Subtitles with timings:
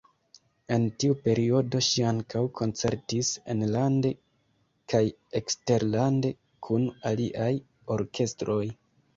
[0.75, 4.13] En tiu periodo ŝi ankaŭ koncertis enlande
[4.95, 5.03] kaj
[5.41, 6.35] eksterlande
[6.69, 7.53] kun aliaj
[7.99, 8.63] orkestroj.